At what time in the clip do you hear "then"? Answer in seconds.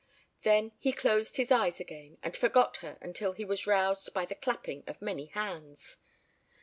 0.41-0.71